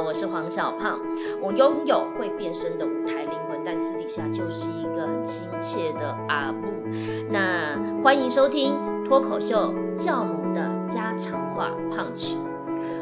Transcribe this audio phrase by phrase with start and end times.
[0.00, 0.98] 我是黄小胖。
[1.40, 6.68] 我拥有会变身的舞台灵魂，但私底下就是一个很亲切的阿布。
[7.30, 8.74] 那欢迎收听
[9.06, 12.36] 脱口秀教母的家常话胖曲。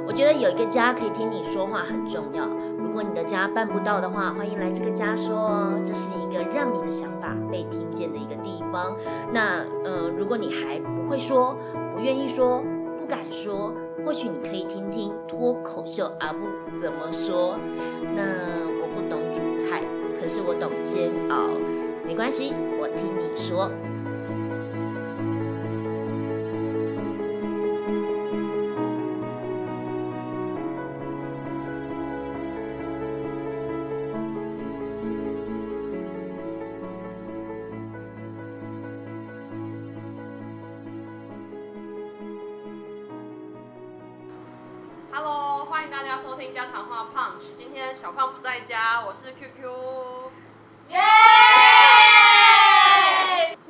[0.07, 2.49] 我觉得有一个家可以听你说话很重要。
[2.79, 8.97] 如果你的家办不到的话，欢迎来这个家说哦，这是一个让你的想法被听见的一个地方。
[9.33, 11.55] 那呃，如果你还不会说，
[11.95, 12.63] 不愿意说，
[12.99, 13.73] 不敢说。
[14.09, 16.39] 或许你可以听听脱口秀阿布
[16.79, 17.59] 怎么说。
[18.17, 18.23] 那
[18.81, 19.83] 我不懂煮菜，
[20.19, 21.51] 可是我懂煎熬。
[22.07, 23.71] 没关系，我听你说。
[46.39, 47.53] 听家常话 Punch。
[47.57, 50.31] 今天小胖不在家，我是 QQ。
[50.91, 51.01] 耶！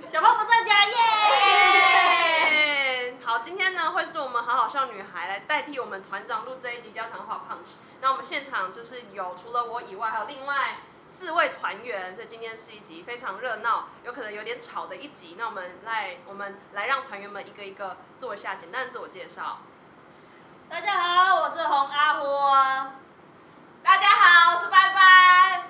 [0.06, 0.94] 小胖不在家，耶！
[3.24, 7.76] 好，今天呢会是我们好好笑女孩来代替我们团长录这一集家常话 Punch。
[8.02, 15.36] 那我们现场就是有除了我以外，还有另外四位团员，所以今天是一集非常热闹，有可能有点吵的一集。
[15.38, 19.60] 那我们来，我们来让团员们一个一个做一下简单的自我介绍。
[20.68, 22.92] 大家好，我是洪阿花。
[23.82, 25.62] 大家好，我是拜拜。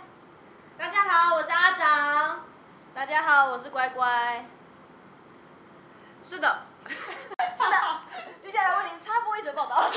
[0.77, 2.41] 大家好，我是阿长。
[2.92, 4.44] 大家好，我是乖乖。
[6.20, 8.00] 是的， 是的。
[8.41, 9.76] 接下来为您插播一则报道。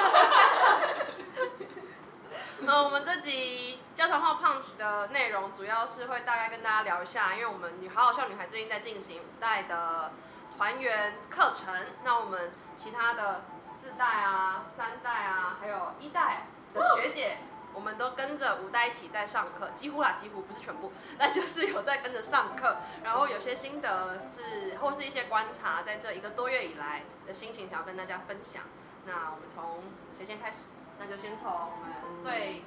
[2.67, 10.11] 呃，我们这集家常话 Punch 的内容主要是会大概跟大家聊一下，因为我们女好好笑女孩最近在进行五代的
[10.55, 13.45] 团员课程，那我们其他的
[13.82, 17.40] 四代啊、三代啊，还有一代的学姐，
[17.74, 28.62] 我们都跟着五代一起在上课，几乎啦，几乎不是全部， 那就是有在跟着上课，然后有些心得是或是一些观察，在这一个多月以来的心情，想要跟大家分享。
[29.06, 29.81] 那我们从
[30.14, 30.66] 谁先开始？
[31.00, 31.91] 那就先从我们
[32.22, 32.64] 最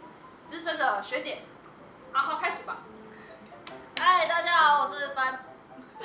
[0.49, 1.43] 资深的学姐
[2.13, 2.79] 阿浩开始吧。
[4.01, 5.45] 嗨，大家好，我是班。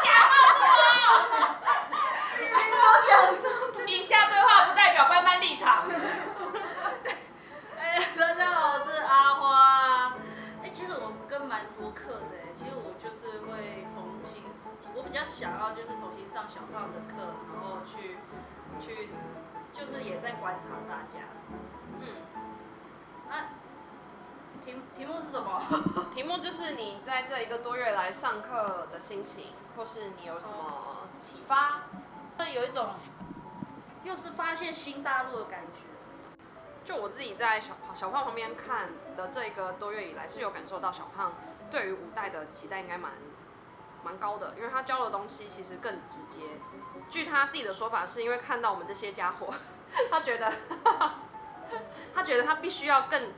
[0.00, 1.47] 以
[19.08, 21.24] 去，就是也在观察大家。
[21.98, 22.06] 嗯。
[23.28, 23.44] 那
[24.64, 25.62] 题题目是什么？
[26.14, 31.82] 题目就是你在这一个多月来上课的心情，或是你有什么启发？
[32.38, 32.88] 会有一种
[34.04, 35.80] 又是发现新大陆的感觉。
[36.84, 41.34] 就我自己在小小胖旁边看的这一个多月以来，是有感受到小胖
[41.70, 43.12] 对于五代的期待应该蛮
[44.02, 46.40] 蛮高的，因为他教的东西其实更直接。
[47.10, 49.52] 据他自己的说法，是因为看到我们这些家伙，
[50.10, 50.52] 他觉得
[52.14, 53.32] 他觉得他必须要更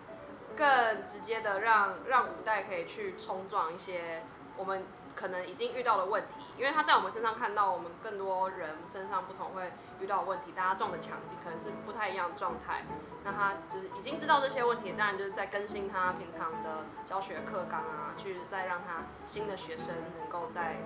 [0.57, 4.23] 更直接的让让五代可以去冲撞一些
[4.57, 4.85] 我们。
[5.13, 9.71] 可能已经遇到的问题，因为他在我们身上看到我们更多人身上不同会
[10.01, 12.85] 遇到的问题，大家撞的墙壁可能是不太一样的状态。
[13.23, 19.89] 那他就是已经知道这些问题，当然就是在更新他平常的教学课纲啊，去再让他新的学生
[20.21, 20.77] 能够在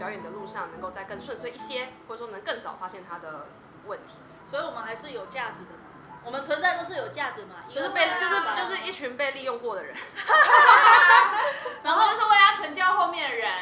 [0.00, 3.48] 表演的路上能够再更顺遂一些，或者说能更早发现他的
[3.84, 4.14] 问题。
[4.46, 5.92] 所以我们还是有价值的嘛，
[6.24, 9.94] 我们存在都是有价值嘛，就是被就是就是一群被利用过的人。
[11.84, 13.52] 然后就是为了成就后面的人，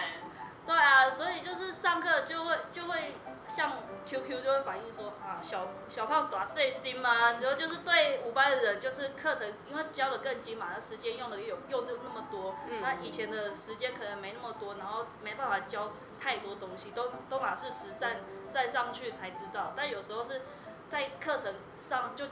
[0.65, 3.15] 对啊，所以就是上课就会就会
[3.59, 3.73] 像
[4.07, 15.91] QQ 就会反映说啊，小小胖短碎心嘛，然后就是对五班的人就是课程，因为教的更精嘛，那时间用的有用的那么多，那以前的时间可能没那么多，然后没办法教
[16.21, 20.43] 太多东西，都都把是实战再上去才知道，但有时候是
[20.89, 22.27] 在课程上就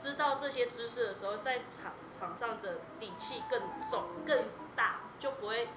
[0.00, 5.68] 知道这些知识的时候，在场场上的底气更重更大，就不会，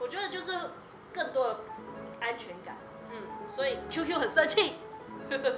[0.00, 0.52] 我觉得就是
[1.14, 1.60] 更多的
[2.20, 2.76] 安全感。
[3.10, 4.74] 嗯，所以 QQ 很生气，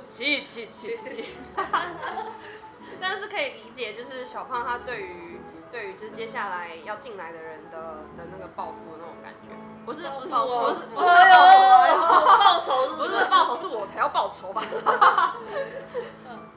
[0.08, 1.24] 气气气气气。
[3.00, 5.38] 但是可以理解，就是小胖他对于
[5.70, 7.78] 对于就是接下来要进来的人的
[8.16, 9.54] 的那个报复的那种感觉，
[9.84, 13.24] 不是不是不是不是报仇，不是？
[13.28, 14.62] 报仇，是我才要报仇吧。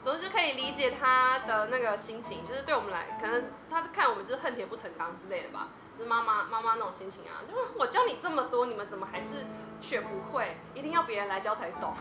[0.02, 5.68] 总之就可以理解他的那个心情，就是对我们来，可能他看我们就是恨铁不成钢之类的吧，
[6.02, 9.46] 是妈妈妈妈那种心情啊，就是我教你这么多，你们怎么还是
[9.80, 10.56] 学不会？
[10.74, 11.94] 一定要别人来教才懂。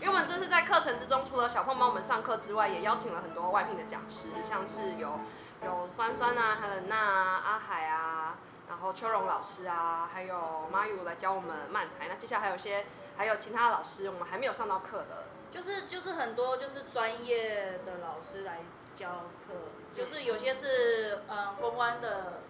[0.00, 5.20] 因为我们这次在课程之中，除了小胖帮我们上课之外，也邀请了很多外聘的讲师，像是有
[5.64, 8.38] 有酸酸啊、海伦娜啊、阿海啊，
[8.68, 12.08] 然后秋荣老师啊，还有马宇来教我们漫才。
[12.08, 12.86] 那接下来还有些
[13.16, 15.26] 还有其他的老师，我们还没有上到课的。
[15.50, 18.60] 就是就是很多就是专业的老师来
[18.94, 19.54] 教课，
[19.92, 22.40] 就是有些是嗯公关的，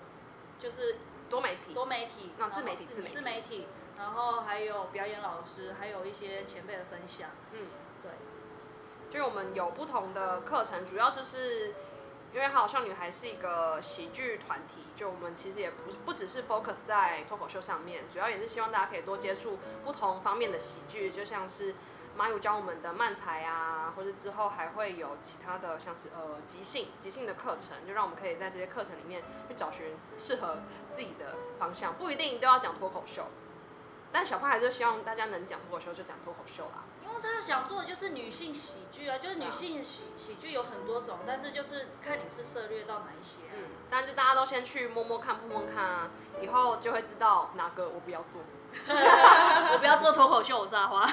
[0.61, 0.97] 就是
[1.31, 3.15] 多媒体，多媒体，那自媒体自媒体。
[3.17, 3.67] 自媒体，
[3.99, 7.67] 然后还有表演老师，还有一些前辈的分享，嗯，
[8.03, 8.11] 对，
[9.11, 11.75] 就是我们有不同的课程，主要就是
[12.35, 21.75] 因为好像女孩是一个喜剧团体，就我们其实也不不只是 focus 在脱口秀上面，主要也是希望大家可以多接触不同方面的喜剧，就像是
[22.20, 30.58] 马友教我们的漫才啊，或者之后还会有其他的像是呃即兴即兴的课程，就让我们可以在这些课程里面去找寻适合
[30.90, 33.25] 自己的方向，不一定都要讲脱口秀。
[34.12, 36.84] 但小胖还是希望大家能讲脱口秀就讲脱口秀啦。
[37.02, 43.56] 因为他想做的就是女性喜剧啊，就是女性喜喜剧有很多种，但是就是看你是涉猎到哪一些、啊。
[43.56, 46.11] 嗯，但就大家都先去摸摸看、碰碰看啊，
[46.43, 48.43] 以后就会知道哪个我不要做。
[49.72, 51.02] 我不要做脱口秀，我是阿花。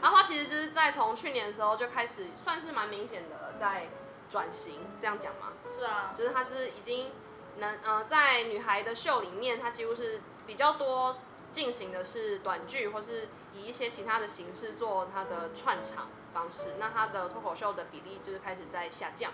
[0.00, 3.88] 阿花其实就是在从去年的时候就开始，算是蛮明显的在
[4.30, 5.52] 转型，这样讲吗？
[5.68, 7.12] 是啊，就是她是已经
[7.58, 11.18] 能呃在女孩的秀里面，她几乎是比较多
[11.52, 16.76] 进行的是短剧，或是以一些其他的形式做她的串场方式。
[16.80, 19.30] 那她的脱口秀的比例就是开始在下降，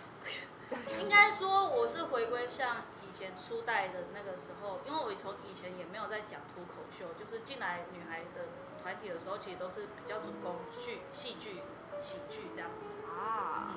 [1.01, 2.77] 应该说我是回归像
[3.07, 8.43] 以前初代的那个时候，因为我从以前也没有在讲脱口秀，就是进来女孩的
[8.83, 11.63] 团体的时候，其实都是比较主攻剧、戏剧、
[11.99, 12.95] 喜剧这样子。
[13.07, 13.75] 啊，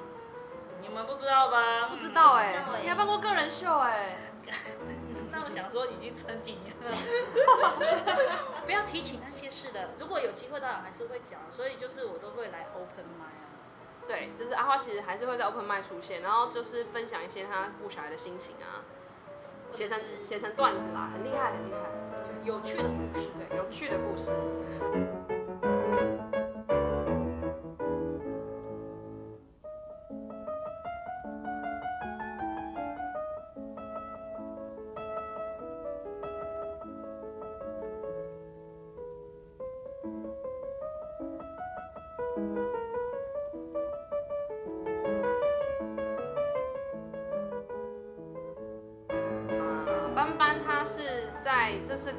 [0.82, 1.88] 你们不知道吧？
[1.88, 4.32] 不知道哎、你还办过个人秀哎、
[5.32, 6.92] 那我想说，已经成几年了，
[8.66, 9.92] 不要提起那些事了。
[9.98, 13.48] 如果有机会，当然还是会讲，所以就是我都会来 open m i 啊。
[14.12, 18.84] 对，就是阿花其实还是会在 open mic 出现，然后就是分享一些她顾小孩的心情啊，
[19.72, 21.90] 写成写成段子啦，很厉害很厉害，
[22.44, 23.30] 有趣的故事。
[23.40, 24.32] 对，有趣的故事。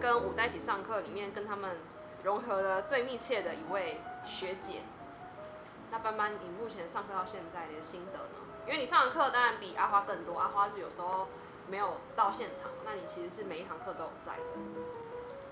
[0.02, 1.78] 跟五代一起上课里面，跟他们
[2.24, 4.82] 融合的最密切的一位学姐。
[5.92, 8.40] 那班班，你目前上课到现在你的心得呢？
[8.66, 11.28] 因为你上的课当然比阿花更多，阿花是有时候
[11.68, 14.42] 没有到现场，那你其实是每一堂课都有在的。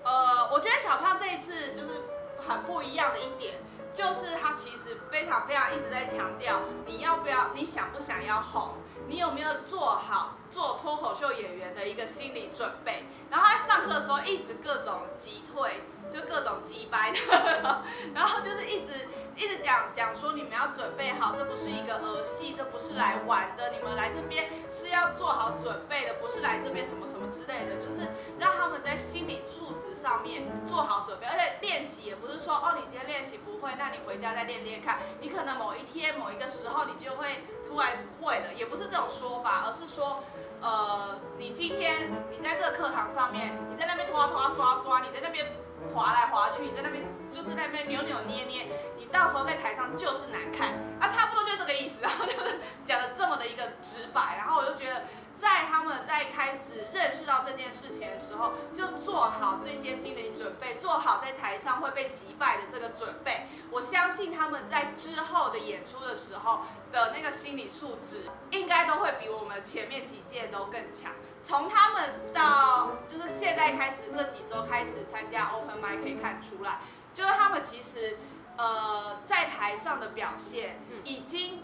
[0.03, 2.01] 呃，我觉得小胖这一次就是
[2.45, 3.55] 很不一样的一点，
[3.93, 8.71] 就是他其实非常非常一直在强调，你要不要，你想不想要红，
[9.07, 13.05] 你有没有做好做脱口秀演员的一个心理准备。
[13.29, 15.81] 然后他上课的时候一直各种击退，
[16.13, 17.83] 就各种击掰的，
[18.13, 28.07] 然后就是一直一直讲讲说你们要准备好，这不是一个儿戏，这不是来玩的，你们来这边是要做好准备的，不是来这边什么什么之类的，就是
[28.37, 40.23] 让他们在心理素质上面做好准备，而且练习也不是说哦，你今天练习不会，那你回家再练练看，你可能某一天某一个时候你就会突然会了，也不是这种说法，而是说。
[40.63, 45.43] 呃，你今天你在这个课堂上面，你在那边拖拖刷刷，你在那边
[45.93, 55.03] 滑来滑去，你在那边就是那边扭扭捏捏，你到时候在台上就是难看啊，差不多就这个意思，然后就是讲的这么的一个直白，然后我就觉得。
[55.41, 63.47] 在他们在开始认识到这件事情的时候，就做好这些心理准备，做好在台上会被击败的这个准备。
[63.71, 66.59] 我相信他们在之后的演出的时候
[66.91, 71.11] 的那个心理素质，应该都会比我们前面几届都更强。
[71.41, 76.79] 从他们到就是现在开始这几周开始参加 Open m i 可以看出来，
[77.15, 78.19] 就是他们其实
[78.57, 81.63] 呃在台上的表现已经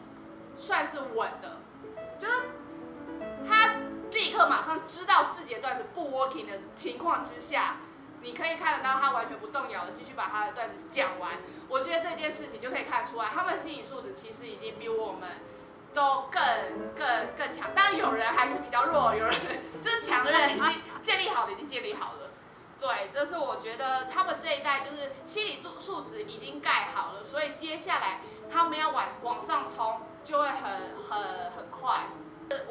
[0.56, 1.60] 算是稳的，
[2.18, 2.34] 就是。
[3.48, 3.76] 他
[4.12, 7.78] 立刻马上知道自己的段子不 working 的情况之下，
[8.22, 11.34] 你可以看得到他完全不动摇的继续把他的段子讲完。
[11.70, 15.30] 我觉得这件事情就可以看出来，他们心理素质其实已经比我们
[15.94, 17.74] 都更更更强。
[17.76, 19.36] 当然有人还是比较弱，有人
[19.82, 22.30] 就是强的人已经建立好的已经建立好了。
[22.80, 30.62] 对，这是我觉得他们这一代就是心理素素质已经盖好了，所以接下来他们要往往上冲就会很
[31.10, 32.02] 很很快。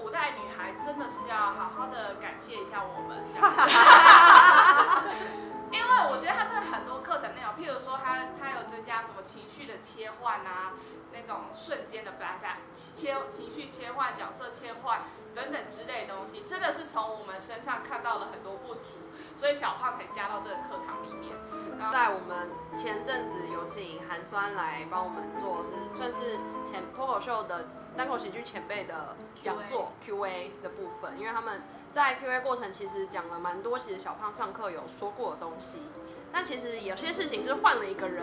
[0.03, 3.23] 五代女孩真的是要好好的感谢一下我们，
[6.05, 10.73] 我觉得他真的很多课程内容，譬如说他他有增加什么情绪的切换啊，
[11.13, 15.01] 那种瞬间的大家切情绪切换、角色切换
[15.35, 18.95] 等等之类的东西，真的是从我们身上看到了很多不足，
[19.35, 21.35] 所以小胖才加到这个课堂里面。
[21.79, 31.63] 然后在我们前阵子有请韩酸来帮我们做，是算是前脱口秀的单口喜剧前辈的讲座 Q&A 的部分，因为他们
[31.97, 35.81] 在 Q&A 过程其实讲了蛮多，其实小胖上课有说过的东西，
[36.31, 38.23] 但其实有些事情就是换了一个人。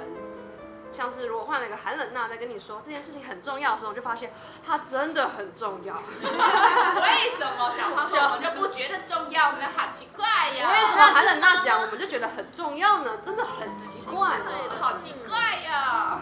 [0.92, 4.32] 像是如果换了一个寒冷娜在跟你说这件事情很重要的时候，我就发现
[4.64, 5.96] 它真的很重要。
[6.14, 9.62] 为什么小胖说我们就不觉得重要呢？
[9.76, 10.24] 好奇怪
[10.56, 10.70] 呀！
[10.70, 13.18] 为什么寒冷娜讲我们就觉得很重要呢？
[13.26, 14.52] 真的很奇怪呢。
[14.80, 16.22] 好奇怪呀！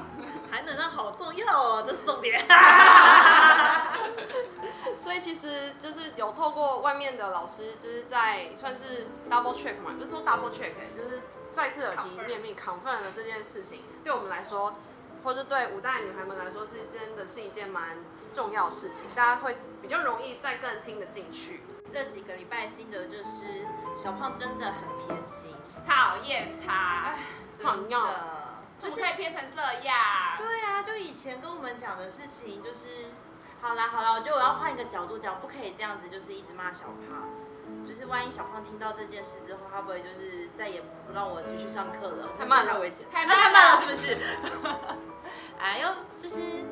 [0.51, 2.45] 寒冷那好重要哦，这是重点。
[4.97, 11.21] 所以其实就是有透过外面的老师，就是在算是 double check 嘛，不是说 double check，就是
[11.53, 14.75] 再次耳提面命 confirm 了这件事情，对我们来说，
[15.23, 17.97] 或是对五代女孩们来说，是真的是一件蛮
[18.33, 21.63] 重要的事情，大家会比较容易再更听得进去。
[21.91, 23.65] 这几个礼拜心得就是
[23.97, 25.55] 小胖真的很偏心，
[25.87, 27.15] 讨厌他，
[27.55, 28.50] 真讨厌的。
[28.89, 29.95] 怎么可以变成这样？
[30.37, 33.11] 对啊，就以前跟我们讲的事情，就是
[33.61, 37.29] 好啦好啦，我觉得我要换一个角度讲，不可以这样子，就是一直骂小胖。
[37.87, 42.29] 就是万一小胖听到这件事之后，他不会就是再也不让我继续上课了？
[42.37, 44.17] 太慢了太危险，太慢了太慢了，是不是？
[45.57, 45.87] 哎呦，
[46.21, 46.65] 就是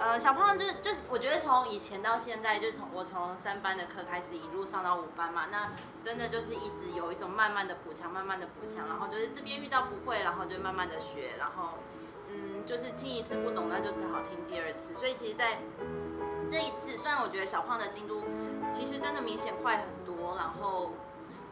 [0.00, 5.68] 呃，小胖就是就是，我觉得从以前到现在，就从我从三班的课开始，一路上到五班嘛，那
[6.02, 11.74] 真的就是一直有一种慢慢的补强，慢慢的补强，然后就是这边遇到不会，然后就慢慢的学，然后
[12.30, 14.94] 嗯，就是听一次不懂，那就只好听第二次。
[14.94, 15.58] 所以其实，在
[16.50, 18.24] 这一次，虽然我觉得小胖的进度
[18.72, 20.92] 其实真的明显快很多，然后。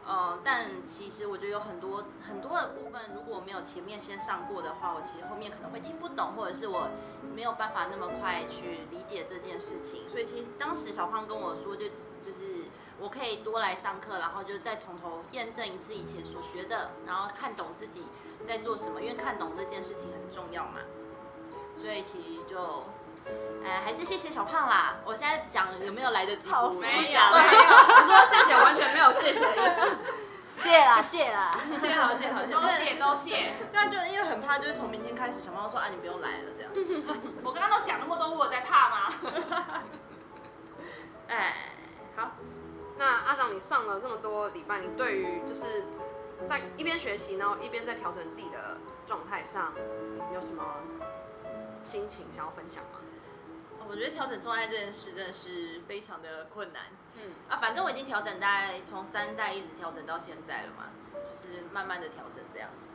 [0.09, 6.89] 呃，但其实我觉得有很多很多的部分，如果没有前面先上过的话，我其实后面可能会听不懂，或者是我
[7.35, 10.09] 没有办法那么快去理解这件事情。
[10.09, 11.87] 所以其实当时小胖跟我说，就
[12.23, 12.65] 就是
[12.99, 18.01] 我可以多来上课，然后就再从头验证一次以前所学的，然后看懂自己
[18.43, 20.79] 在做什么，因为看懂这件事情很重要嘛。
[21.77, 22.83] 所以其实就。
[23.63, 24.95] 哎，还是谢谢小胖啦！
[25.05, 26.69] 我现在讲有没有来得及补？
[26.79, 27.43] 没有对，
[28.01, 29.97] 你说谢谢，完全没有谢谢的意思。
[30.59, 33.53] 谢啦，谢啦，谢好谢好，都谢都谢。
[33.71, 36.71] 那就因为很怕，就是从明天开始，小胖说啊，你不用来了这样。
[37.43, 39.13] 我刚刚都讲那么多，我在怕吗？
[41.27, 41.75] 哎，
[42.17, 42.31] 好，
[42.97, 45.85] 那阿长，你上了这么多礼拜，你对于就是
[46.45, 49.73] 在一边学习，然后一边在调整自己的状态上，
[50.29, 50.63] 你有什么
[51.83, 52.99] 心情想要分享吗？
[53.89, 56.83] 我觉得调整状态这件事真的是非常的困难。
[57.15, 62.91] 嗯，啊，反正我已经调整大概从三代一直调整到现在了嘛，就是慢慢的调整这样子。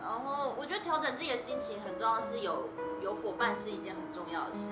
[0.00, 2.70] 然后我觉得调整自己的心情很重要，是有
[3.02, 4.70] 有伙伴是一件很重要的事，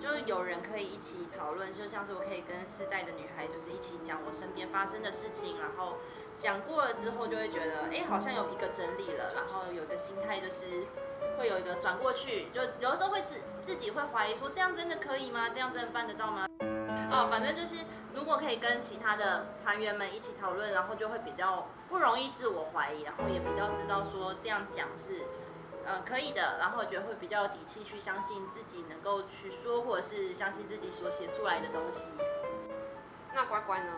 [0.00, 5.98] 就是有人可以一起讨论，就像是我可以跟四代的女孩就是一起讲我身边发生的事情，然后
[6.36, 10.86] 讲过了之后就会觉得，哎，好像有一个整理了，然后有一个心态就是
[11.38, 15.48] 会有一个转过去，就有的时候会自自己会怀疑说，这样真的可以吗？
[15.52, 16.46] 这样真的办得到吗？
[17.12, 25.24] 哦，反正就是如果可以跟其他的团员们一起讨论，然后就会比较不容易自我怀疑，然后也比较知道说这样讲是，
[25.86, 32.06] 嗯，可以的，然后我觉得会比较有底气去相信自己能够去说，或者是相信自己所写出来的东西。
[33.34, 33.92] 那乖乖呢？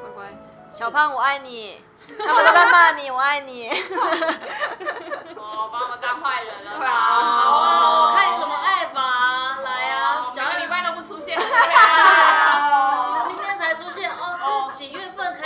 [0.00, 0.32] 乖乖，
[0.70, 1.80] 小胖，我爱你。
[2.18, 3.68] 他们都在骂你，我爱你。
[5.38, 8.01] 哦，把我们当坏人了对啊哦，吧？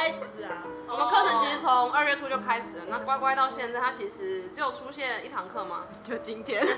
[0.06, 0.62] 开始啊？
[0.86, 5.82] 我们课程其实从二月初就开始了，那乖乖到现在，它其实只有出现一堂课吗？
[6.04, 6.64] 就今天。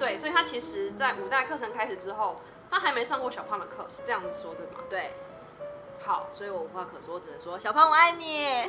[0.00, 4.66] 对，所以他其实，在五代课程开始之后，他还没上过小胖的课，是这样子说对。
[4.66, 4.72] 吗？
[4.90, 5.12] 对，
[6.04, 8.68] 好，所以我无话可说，我只能说小胖我爱你。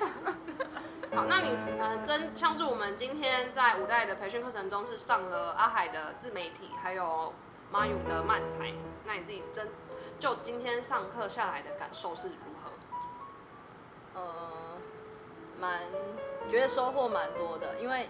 [1.16, 7.34] 好，那你呃，真像是我们今天在五代的培训课程中是上了阿海的自媒体，还有
[7.72, 8.72] 马勇的漫才，
[9.06, 9.68] 那你自己真
[10.20, 12.72] 就今天上课下来的感受是如何？
[14.20, 14.78] 呃，
[15.60, 15.82] 蛮
[16.50, 18.10] 觉得收获蛮多的，因为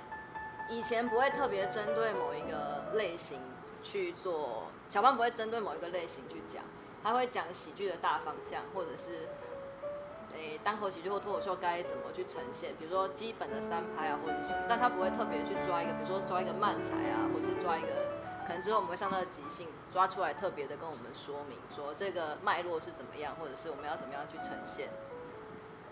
[0.70, 3.42] 以前不会特别针对某一个类型
[3.84, 6.64] 去做，小胖不会针对某一个类型去讲，
[7.04, 9.28] 他会讲喜剧的大方向，或者是
[10.34, 18.17] 诶、单口喜剧或脱口秀该怎么去呈现，比如说基本的三拍啊或者是，但他不会特别去抓一个，比如说抓一个慢才啊，或是抓一个。
[18.48, 24.90] 可能之后我们会上到即兴，抓出来特别的跟我们说明，说这个脉络是怎么样，或者是我们要怎么样去呈现。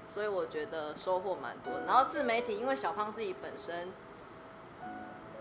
[0.08, 1.74] 所以我觉得收获蛮多。
[1.86, 3.92] 然后自媒体，因为小胖自己本身，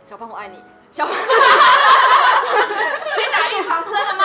[0.04, 1.14] 小胖我爱你，小胖
[3.14, 4.24] 先打预防针了吗？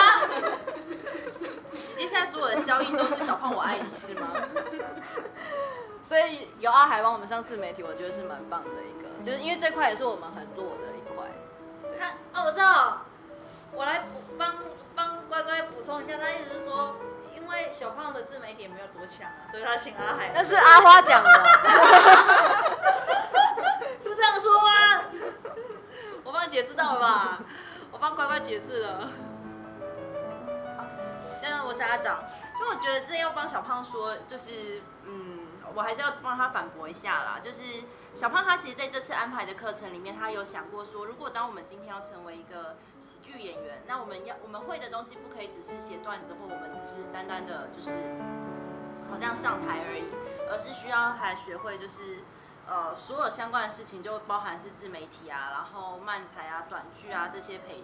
[1.96, 4.32] 接下来所有的消音都是小胖我爱你是吗？
[6.02, 10.89] 所以有阿海帮我们上自媒体，我觉得是蛮棒的一个，就是因为这块也是我们很弱的
[12.00, 12.14] 一块。
[12.32, 13.02] 他哦，我知道，
[13.72, 14.54] 我来补帮
[14.94, 16.96] 帮乖乖补充一下，他意思是说，
[17.36, 20.30] 因为小胖的自媒体也没有多强啊，所以他请阿海。
[20.34, 21.30] 那是阿花讲的，
[24.02, 25.02] 是这样说吗？
[26.24, 27.38] 我帮你解释到了吧？
[27.90, 29.00] 我帮乖乖解释了。
[29.02, 29.12] 嗯
[31.66, 32.24] 我是阿长，
[32.58, 35.40] 就我觉得这要帮小胖说，就是嗯，
[35.74, 37.38] 我还是要帮他反驳一下啦。
[37.40, 37.62] 就是
[38.14, 47.90] 小胖他其实在这次安排的课程里面，他有想过说，如果当我们今天要成为一个喜剧演员，那我们要我们会的东西不可以只是写段子，或我们只是单单的就是
[49.10, 50.08] 好像上台而已，
[50.50, 52.18] 而是需要还学会就是。
[52.68, 57.82] 呃，所有相关的事情就包含是自媒体啊，然后漫才啊、短剧啊这些培，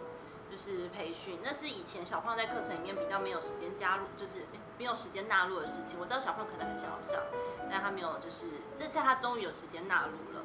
[0.48, 4.46] 就是培训，那是以前小胖在课程里面比较没有时间加入，就是
[4.78, 5.98] 没有时间纳入的事情。
[5.98, 7.20] 我知道小胖可能很想要上，
[7.70, 8.46] 但他没有，就是
[8.76, 10.44] 这次他终于有时间纳入了，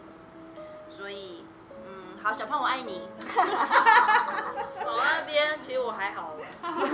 [0.90, 1.46] 所以
[1.86, 3.08] 嗯，好，小胖我爱你。
[4.84, 6.34] 我那边其实我还好，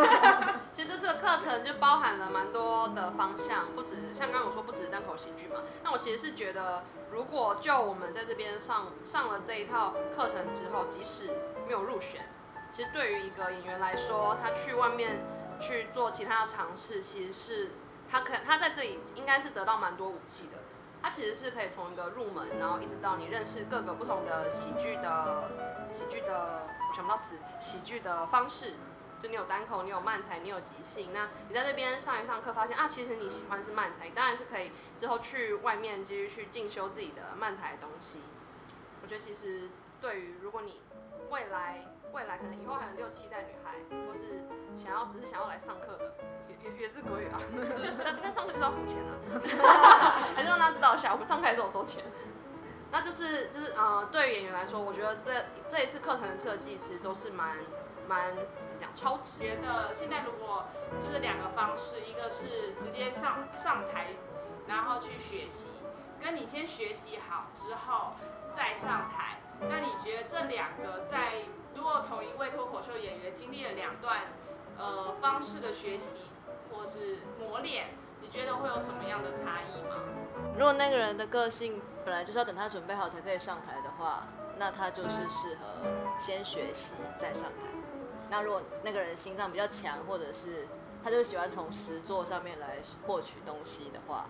[0.72, 5.62] 其实这次的课程就包含了蛮多的方向，不止像刚刚我说不只是单口喜剧嘛。
[5.84, 11.32] 那我其实是觉得，如果就我们在这边上上了这一套课程之后，即使
[11.66, 12.30] 没有入选，
[12.72, 15.26] 其实对于一个演员来说，他去外面
[15.60, 17.72] 去做其他的尝试，其实是
[18.10, 20.58] 他可他在这里应该是得到蛮多武器的。
[21.02, 25.50] 他其实是可以从一个入门，然后一直到你认识各个不同的喜剧的
[25.94, 28.74] 喜剧的，我想不到词，喜剧的方式。
[29.22, 31.12] 就你有单口，你有漫才，你有即兴。
[31.12, 38.20] 那你在这边上一上课，发现啊，其实你喜欢是漫才，当然是可以之后去外面继续去进修自己的漫才的东西。
[39.02, 39.70] 我觉得其实
[40.02, 40.82] 对于如果你
[41.30, 43.76] 未来未来可能以后还有六七代女孩，
[44.08, 44.44] 或是
[44.78, 46.14] 想要只是想要来上课的，
[46.48, 47.40] 也也也是可以啊。
[48.04, 49.12] 那那上课就是要付钱啊，
[50.36, 52.04] 还是让大家知道一下，我们上课还是有收钱。
[52.90, 55.32] 那就是就是呃，对于演员来说，我觉得这
[55.68, 57.58] 这一次课程的设计其实都是蛮
[58.08, 59.40] 蛮怎么讲超值。
[59.40, 60.66] 觉得现在如果
[61.00, 64.08] 就是两个方式，一个是直接上上台，
[64.68, 65.70] 然后去学习，
[66.18, 68.14] 跟你先学习好之后
[68.56, 69.40] 再上台。
[69.70, 71.44] 那你觉得这两个在
[71.78, 74.22] 如果同一位脱口秀演员经历了两段
[74.80, 76.22] 呃方式的学习
[76.72, 80.02] 或是磨练，你觉得会有什么样的差异吗？
[80.58, 84.26] 如果那个人的个性本来就是要等他准备好才可以上台的话，
[84.58, 85.88] 那他就是适合
[86.18, 87.68] 先学习再上台。
[88.30, 90.68] 那如果那个人心脏比较强，或者是
[91.04, 94.26] 他就喜欢从实作上面来获取东西的话，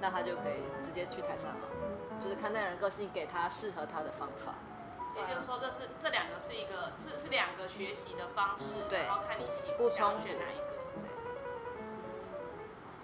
[0.00, 1.68] 那他就可以直接去台上了。
[2.20, 4.54] 就是看那个人个性，给他适合他的方法。
[5.14, 10.76] 也就是说，这是这两个是一个这是两个学习的方式，对然后看你喜不想选哪一个。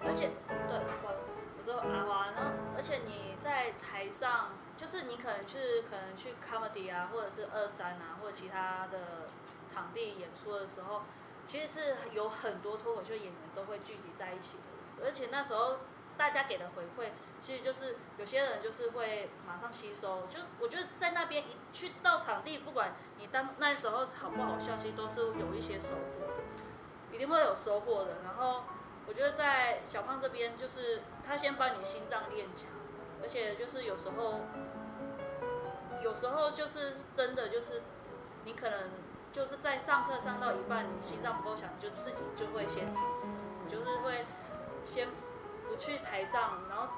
[0.00, 0.30] 对而且
[0.68, 1.26] 对，不好意思，
[1.58, 9.26] 我说阿华，然后而且你在台上，就是你可能去可能去 comedy 啊，或者是二三啊，或者其他的
[9.66, 11.02] 场地演出的时候，
[11.44, 15.78] 其实是有很多脱口秀演员都会聚集在一起的，而且那时候
[16.18, 28.16] 大家给的回馈，其实就是有些人就是会马上吸收，就我觉得在那边一去到场地，不管你当那时候好不好笑，其实都是有一些收获，一定会有收获的。
[28.24, 28.64] 然后
[29.06, 32.68] 我觉得在小胖这边，就是他先把你心脏练强，
[33.22, 34.40] 而且就是有时候，
[36.02, 37.82] 有时候就是真的就是
[38.44, 38.90] 你可能
[39.30, 43.26] 就是在上课上到一半，你心脏不够强，就自己就会先停止，
[43.64, 44.24] 你就是会
[44.82, 45.08] 先
[45.78, 46.88] 去台上，然后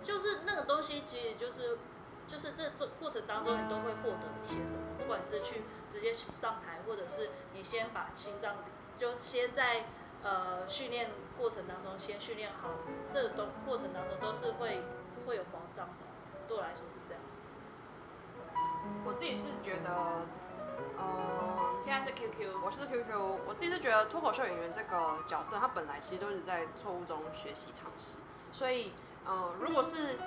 [0.00, 1.78] 就是那个东西，其实就是
[2.26, 8.56] 就是这这过程当中，你都会获得一些什么，不管是去直接上台，或者是你先把心脏
[8.96, 9.86] 就先在
[10.22, 12.70] 呃训练过程当中先训练好，
[13.10, 14.82] 这都过程当中都是会
[15.26, 16.04] 会有保障的，
[16.46, 17.22] 对我来说是这样。
[19.04, 20.26] 我自己是觉得，
[20.98, 28.16] 呃，现在是 QQ，我是 QQ，我自己是觉得脱口秀演员这个角色，他本来其实都是在错误中学习尝试，
[28.52, 28.92] 所以，
[29.24, 30.18] 呃，如果是，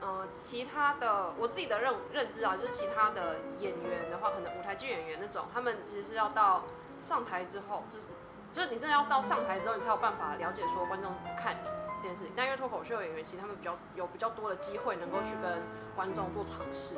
[0.00, 6.64] 呃，其他的我自己的认认知啊，就是其他的演员的话，可能舞台剧演员那种，他们其实是要到
[7.00, 8.08] 上台之后，就是，
[8.52, 11.68] 就是你真的要到上台之后，你才有办法了解说观众怎么看你
[12.00, 12.32] 这件事情。
[12.36, 15.62] 但因为脱口秀演员，其实他们比较有比较多的机会能够去跟
[15.96, 16.96] 观众做尝试，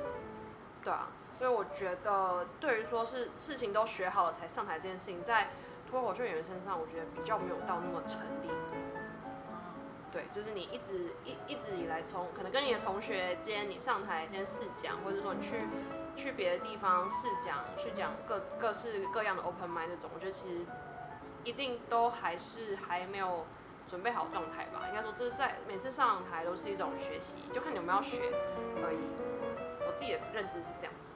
[0.82, 1.08] 对啊。
[1.38, 5.48] 所以我觉得，对于说是事情都学好了才上台这件事情，在
[5.90, 8.50] 脱口秀演员身上，我觉得比较没有到那么成立。
[10.10, 15.60] 对，就是你一直一一直以来从可能跟你的同学间，你上台先试讲，或者说你去
[16.16, 20.64] 去别的地方试讲，去讲各各式各样的 open m i d 这种，我觉得其实
[21.44, 23.44] 一定都还是还没有
[23.86, 24.88] 准备好状态吧。
[24.88, 28.22] 应该说这是在每次上台都是一种学习，就看你有没有学
[28.82, 28.98] 而已。
[29.86, 31.10] 我自己的认知是这样子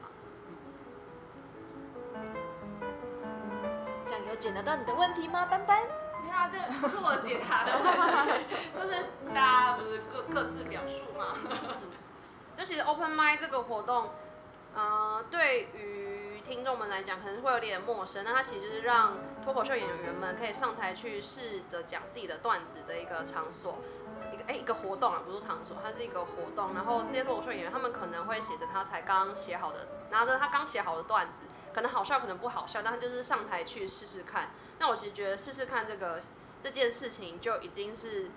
[4.40, 5.82] 解答到你的问题吗，班班？
[6.22, 11.36] 没有啊，这不是我解答的问题，就是大家不是各各自表述嘛。
[12.56, 14.10] 就其实 open m i d 这个活动，
[14.74, 19.12] 呃，对于听众们来讲可能会有点陌生，那它其实就是让
[19.44, 23.78] 脱口秀演员们可以上台去试着讲自己的段子的一个场所，
[24.32, 26.74] 一个哎一个活动啊，不是场所，它是一个活动。
[26.74, 31.42] 然后这些脱口秀演员他们可能会写着他才刚写好的，拿着他刚写好的段子，
[31.74, 34.50] 可能好笑，可能不好笑，但他就是上台去试试看。
[34.78, 36.20] 那我其实觉得试试看这个
[36.60, 38.30] 这件事情就已经是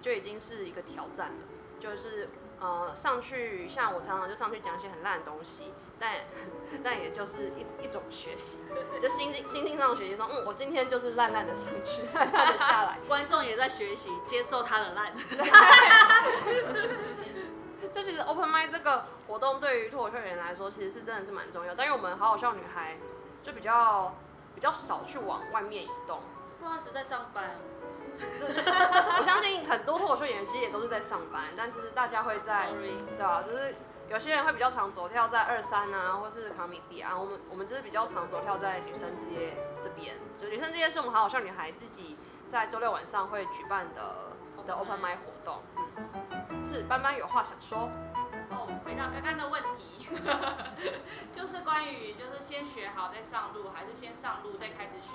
[0.00, 1.44] 就已经是一个挑战了，
[1.80, 2.28] 就是。
[2.62, 6.26] 呃，上去像我常常就上去讲一些很烂的东西，但
[6.84, 8.58] 但也就是一一种学习，
[9.00, 15.14] 就心境心境上的学习，说嗯，我今天就是烂烂的上去， 烂烂的下来，观众也在学习接受他的烂。
[17.92, 21.74] 这其实 open m i d 这个活动对于脱口秀演员来说，其实是真的是蛮重要。
[21.74, 22.96] 但是我们好好笑女孩
[23.42, 24.14] 就比较
[24.54, 26.20] 比较少去往外面移动，
[26.60, 27.56] 不好意思，在上班。
[28.16, 32.68] 我相信很多脱口秀演员其实也都是在上班，但其实大家会在，
[33.16, 33.74] 对啊，就是
[34.08, 44.32] 有些人会比较常走跳在二三啊，或是卡米蒂啊，我们我们就是比较常走跳在女生之夜这边，就女生之夜是我们好好笑女孩自己在周六晚上会举办的
[44.66, 45.62] 的 open m i 活动。
[46.70, 47.90] 是班班有话想说？
[48.50, 50.06] 哦，回到刚刚的问题，
[51.34, 55.10] 就是关于就是先学好再上路，还是先上路再开始学？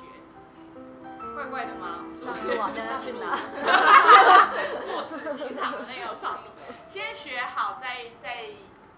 [1.34, 2.04] 怪怪的吗？
[2.14, 3.38] 上路啊，现在去哪？
[4.92, 6.50] 不死心场的那个上路，
[6.86, 8.48] 先学好再再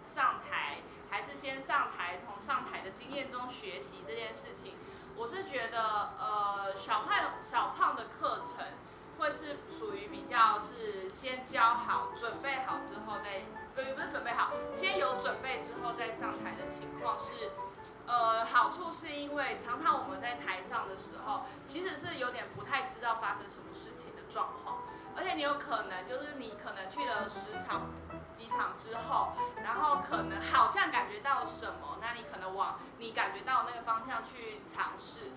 [0.04, 0.78] 上台，
[1.12, 4.74] 还是先上台从上台的经验中学习这件事情？
[5.16, 8.66] 我是觉得，呃，小胖小胖的课程
[9.18, 13.44] 会是属于比较是先教好、准备好之后再，
[13.76, 17.52] 呃，不是准备好，先有准备之后再上台的情况是。
[18.10, 24.78] 呃，好处是因为常常我们在台上的时候，其实是有点不太知道发生什么事情的状况，
[25.14, 27.92] 而且你有可能就是你可能去了十场、
[28.34, 35.34] 几场之后，然后可能好像感觉到什么，那你可能往你感觉到那个方向去尝试，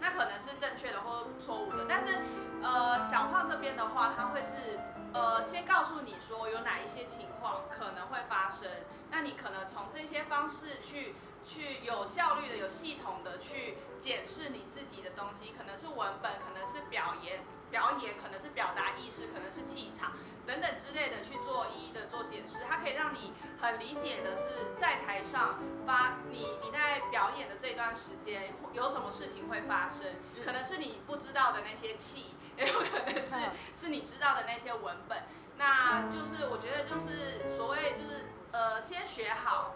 [0.00, 1.86] 那可能是正确的或错误的。
[1.88, 2.18] 但是，
[2.62, 4.80] 呃，小胖这边的话，他会是
[5.12, 8.68] 呃先告诉你说有哪一些情况可能会发生，
[9.10, 11.14] 那你可能从这些方式去。
[11.44, 20.12] 去有效率的、有系统的去检视你自己的东西，可能是文本，可能是表演，表演可能是表达意识，可能是气场
[20.46, 22.58] 等等之类的去做一一的做检视。
[22.68, 30.06] 它可以让你很理解的是，在台上发你你在表演的这段时间有什么事情会发生，
[30.44, 33.36] 可能是你不知道的那些气，也有可能是
[33.74, 35.24] 是你知道的那些文本。
[35.56, 39.74] 那就是我觉得就是所谓就是呃先学好，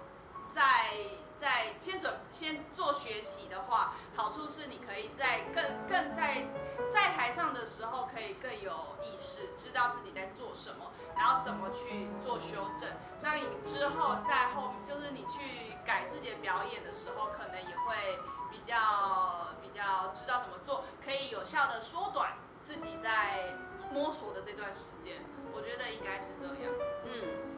[0.53, 0.93] 再。
[1.39, 6.47] 在先准先做学习的话，好处是你可以在更更在
[6.91, 12.89] 在台上的时候可以更有意识，知道自己在做什么，然后怎么去做修正。
[13.21, 18.19] 那你之后在后就是你去改自己的表演的时候，可能也会
[18.51, 23.55] 比较比较知道怎么做，可以有效的缩短自己在
[23.91, 25.23] 摸索的这段时间。
[25.53, 26.73] 我觉得应该是这样。
[27.05, 27.54] 嗯。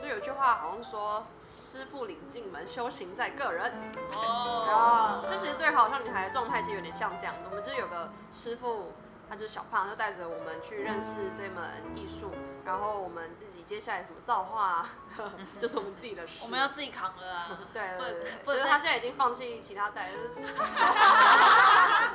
[0.00, 3.72] 就有句话好像说，师傅领进门，修行在个人。
[4.12, 4.66] 哦。
[4.68, 4.76] 然
[5.22, 7.50] 后，这其实对好像女孩的状态其实有点像这样的。
[7.50, 8.92] 我们就有个师傅，
[9.28, 11.62] 他就是小胖，就带着我们去认识这门
[11.94, 12.32] 艺术。
[12.64, 14.86] 然后我们自己接下来什么造化，
[15.60, 16.40] 就是我们自己的事。
[16.42, 17.58] 我们要自己扛了啊。
[17.72, 18.30] 对对对。
[18.44, 20.28] 不是他现在已经放弃其他带，就是。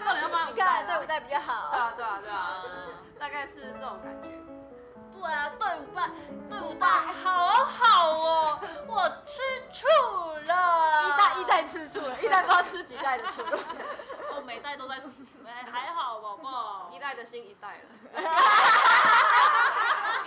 [0.05, 1.71] 不能帮你看，队伍带比较好。
[1.71, 2.75] 对啊对啊对啊，就是
[3.19, 4.44] 大概是这种感觉。
[5.25, 6.07] 对啊，队伍带，
[6.47, 9.87] 队伍带好好哦，我吃醋
[10.45, 11.07] 了。
[11.07, 13.41] 一代一代吃醋了，一代不知道吃几代的醋。
[14.35, 15.07] 我每代都在吃，
[15.47, 16.91] 哎，还好宝宝。
[16.93, 18.21] 一代的新一代了。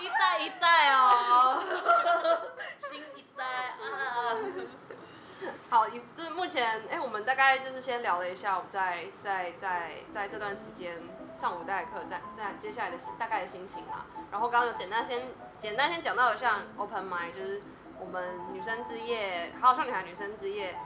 [0.01, 1.63] 一代一代哦，
[2.79, 3.79] 新一代啊。
[5.71, 11.01] 好，就是目前，哎，我们大概就是先聊了一下，我们在在在在这段时间
[11.39, 14.05] 上午代课，在在接下来的大概的心情啊。
[14.29, 15.23] 然后刚刚有简单先
[15.61, 17.63] 简单先讲到了像 Open m i d 就是
[18.01, 20.77] 我们女生之夜，还有少女孩女生之夜，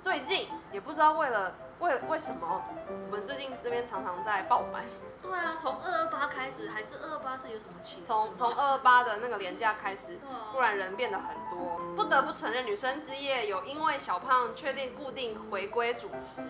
[0.00, 4.84] 最近也不知道为了为为什么我们最近这边常常在爆满？
[5.20, 8.04] 对啊，从二二八开始，还是二二八是有什么情？
[8.04, 11.80] 从从二二八的那个廉价开始对啊，突然人变得很多。
[11.96, 16.42] 不得不承认，女生之夜有因为小胖确定固定回归主持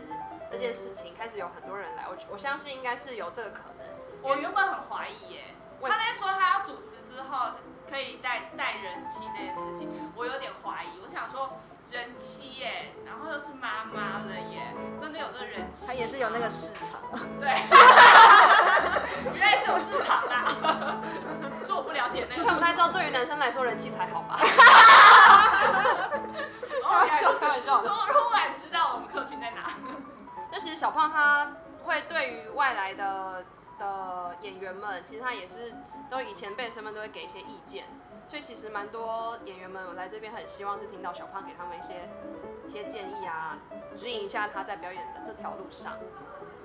[0.51, 2.05] 这件事情，开始有很多人来。
[2.09, 3.87] 我我相信应该是有这个可能。
[4.23, 7.53] 我原本很怀疑耶，为他在说他要主持之后
[7.89, 10.99] 可以带带人妻这件事情，我有点怀疑。
[11.03, 11.53] 我想说
[11.91, 15.87] 人妻耶，然后又是妈妈了耶，真的有这人气？
[15.87, 17.01] 他也是有那个市场。
[17.39, 17.49] 对，
[19.33, 20.35] 原来是有市场的，
[21.65, 22.47] 是我不了解那个市场。
[22.47, 24.37] 看不太知道，对于男生来说人气才好吧？
[26.83, 29.71] 哦原来如此开玩笑的突突然知道我们客群在哪。
[30.67, 31.53] 就其实小胖他
[31.85, 33.45] 会对于外来的
[33.79, 35.73] 的演员们，其实他也是
[36.11, 37.85] 都以前辈身份都会给一些意见，
[38.27, 42.11] 所以其实蛮多演员们来这边很希望是听到小胖给他们一些
[42.67, 43.57] 一些建议啊，
[43.97, 45.93] 指引一下他在表演的这条路上。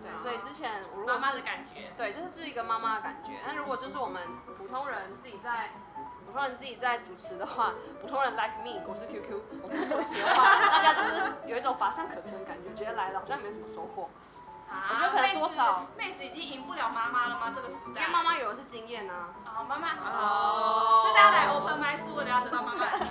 [0.01, 3.33] 对，所以之前我如果是妈妈的感觉，对，就是是一个妈妈的感觉。
[3.45, 4.23] 那如果就是我们
[4.57, 5.69] 普通人自己在
[6.31, 14.09] 普通人自己在主持的话，普通人 like me，我是 QQ，我们主持的话， 大家就是有一种乏善可陈的感觉，觉得来了好像没什么收获。
[14.71, 17.51] 啊我觉得可能多少妹子妹子已经赢不了妈妈了吗？
[17.53, 23.10] 这个时代，因为妈妈有的是经验啊，哦，妈妈哦就，大家来 open m i 是为了要得到妈妈的经验。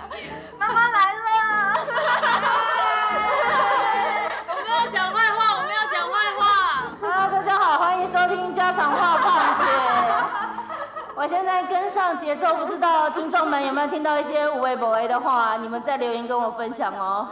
[11.91, 17.27] 上节奏，不知道听众们有没有听到一些无微不为的话，你们在留言跟我分享哦。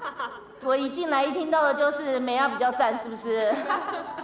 [0.62, 3.54] 我一进来一听到的就是美亚比较赞，是不是？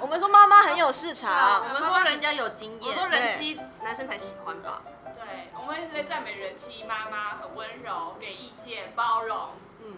[0.00, 4.80] 我们说妈妈很有市场，我们说人家有经验，我说人妻男生才喜欢吧。
[5.04, 9.36] 对，我们一直在赞美人妻妈妈很温柔，给意见，包容。
[9.84, 9.96] 嗯，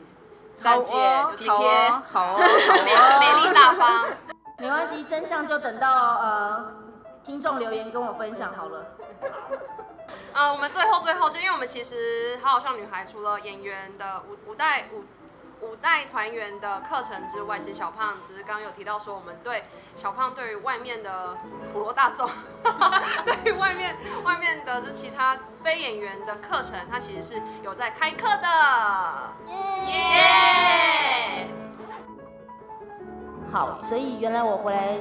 [0.57, 2.39] 善解有体贴，好哦，
[2.85, 4.07] 美美丽大方。
[4.59, 6.65] 没关系，真相就等到呃
[7.25, 8.87] 听众留言跟我分享好了。
[10.33, 15.05] 呃，我们最后最后，就因为我们其实好好像女孩除了演员的五五代五
[15.67, 21.37] 五代团员的课程之外，其实小胖只是刚刚有提到说，我们对小胖对于外面的
[21.73, 22.29] 普罗大众，
[23.25, 29.33] 对于外面外面的这其他非演员的课程，他其实是有在开课的。
[29.87, 31.47] 耶！
[33.53, 34.99] 好，所以原来我回来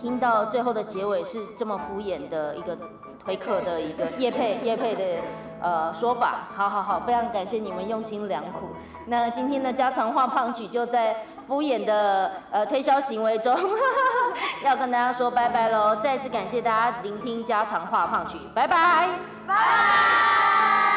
[0.00, 2.76] 听到最后的结尾是这么敷衍的一个
[3.24, 5.22] 推客的一个叶配叶配的
[5.60, 6.48] 呃说法。
[6.54, 8.70] 好好好，非常感谢你们用心良苦。
[9.06, 13.56] 那今天的家常话胖曲就在敷衍的呃推销行为中
[14.64, 15.96] 要跟大家说拜拜喽。
[15.96, 19.08] 再次感谢大家聆听家常话胖曲，拜拜。
[19.46, 20.89] 拜。